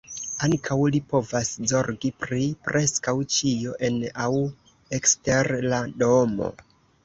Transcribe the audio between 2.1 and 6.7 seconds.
pri preskaŭ ĉio en aŭ ekster la domo.